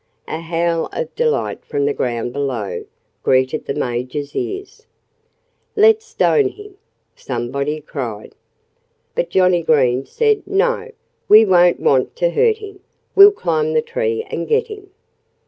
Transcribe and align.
A 0.27 0.39
howl 0.41 0.89
of 0.93 1.13
delight 1.13 1.63
from 1.63 1.85
the 1.85 1.93
ground 1.93 2.33
below 2.33 2.85
greeted 3.21 3.65
the 3.67 3.75
Major's 3.75 4.35
ears. 4.35 4.87
"Let's 5.75 6.05
stone 6.07 6.47
him!" 6.49 6.77
somebody 7.15 7.81
cried. 7.81 8.33
But 9.13 9.29
Johnnie 9.29 9.61
Green 9.61 10.07
said, 10.07 10.41
"No! 10.47 10.89
We 11.29 11.45
don't 11.45 11.79
want 11.79 12.15
to 12.15 12.31
hurt 12.31 12.57
him. 12.57 12.79
We'll 13.13 13.29
climb 13.31 13.73
the 13.73 13.83
tree 13.83 14.25
and 14.27 14.47
get 14.47 14.69
him." 14.69 14.89